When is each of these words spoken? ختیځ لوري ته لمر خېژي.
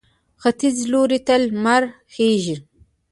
ختیځ 0.41 0.77
لوري 0.91 1.19
ته 1.27 1.33
لمر 1.43 1.83
خېژي. 2.13 2.55